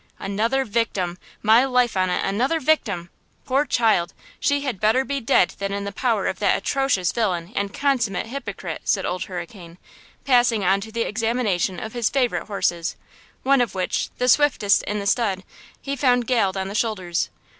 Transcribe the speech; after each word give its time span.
"Another 0.17 0.65
victim! 0.65 1.19
My 1.43 1.63
life 1.63 1.95
on 1.95 2.09
it–another 2.09 2.59
victim! 2.59 3.11
Poor 3.45 3.65
child! 3.67 4.15
She 4.39 4.61
had 4.61 4.79
better 4.79 5.05
be 5.05 5.21
dead 5.21 5.51
than 5.59 5.71
in 5.71 5.83
the 5.83 5.91
power 5.91 6.25
of 6.25 6.39
that 6.39 6.57
atrocious 6.57 7.11
villain 7.11 7.53
and 7.55 7.71
consummate 7.71 8.25
hypocrite!" 8.25 8.81
said 8.83 9.05
Old 9.05 9.25
Hurricane, 9.25 9.77
passing 10.25 10.63
onto 10.63 10.91
the 10.91 11.03
examination 11.07 11.79
of 11.79 11.93
his 11.93 12.09
favorite 12.09 12.47
horses, 12.47 12.95
one 13.43 13.61
of 13.61 13.75
which, 13.75 14.09
the 14.17 14.27
swiftest 14.27 14.81
in 14.85 14.97
the 14.97 15.05
stud, 15.05 15.43
he 15.79 15.95
found 15.95 16.25
galled 16.25 16.57
on 16.57 16.67
the 16.67 16.73
shoulders. 16.73 17.29